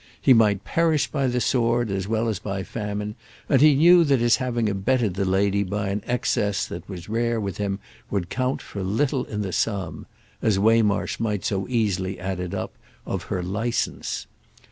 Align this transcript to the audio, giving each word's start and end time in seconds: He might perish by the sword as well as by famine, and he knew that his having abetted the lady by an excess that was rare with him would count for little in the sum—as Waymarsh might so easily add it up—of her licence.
He 0.19 0.33
might 0.33 0.63
perish 0.63 1.05
by 1.11 1.27
the 1.27 1.39
sword 1.39 1.91
as 1.91 2.07
well 2.07 2.27
as 2.27 2.39
by 2.39 2.63
famine, 2.63 3.13
and 3.47 3.61
he 3.61 3.75
knew 3.75 4.03
that 4.05 4.19
his 4.19 4.37
having 4.37 4.67
abetted 4.67 5.13
the 5.13 5.25
lady 5.25 5.61
by 5.63 5.89
an 5.89 6.01
excess 6.07 6.65
that 6.65 6.89
was 6.89 7.07
rare 7.07 7.39
with 7.39 7.57
him 7.57 7.77
would 8.09 8.27
count 8.27 8.63
for 8.63 8.81
little 8.81 9.25
in 9.25 9.43
the 9.43 9.53
sum—as 9.53 10.57
Waymarsh 10.57 11.19
might 11.19 11.45
so 11.45 11.67
easily 11.69 12.19
add 12.19 12.39
it 12.39 12.55
up—of 12.55 13.25
her 13.25 13.43
licence. 13.43 14.25